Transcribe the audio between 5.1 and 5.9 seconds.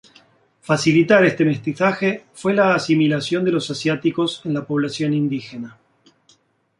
indígena.